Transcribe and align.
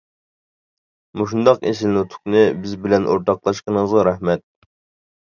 مۇشۇنداق 1.21 1.61
ئېسىل 1.73 1.95
نۇتۇقنى 1.99 2.43
بىز 2.65 2.75
بىلەن 2.89 3.09
ئورتاقلاشقىنىڭىزغا 3.13 4.11
رەھمەت. 4.13 4.47